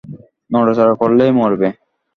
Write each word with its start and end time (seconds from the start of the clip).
নড়াচড়া 0.51 0.93
করলেই 1.01 1.31
মরবে! 1.37 1.67